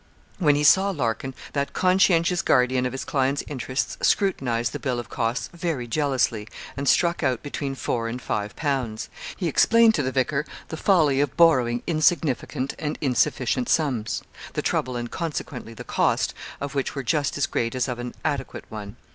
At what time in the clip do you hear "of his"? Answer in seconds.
2.87-3.05